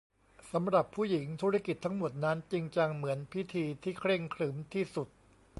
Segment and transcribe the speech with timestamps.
[0.51, 5.07] สำหรับผู้หญิงธุรกิจทั้งหมดนั้นจริงจังเหมือนพิธีที่เคร่งขรึมที่สุด